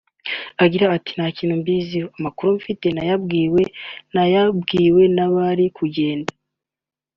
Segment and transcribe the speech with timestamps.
[0.63, 3.61] agira ati “Nta kintu mbiziho amakuru mfite ni ayo nabwiwe
[4.13, 6.31] nayabwiwe n’abari kugenda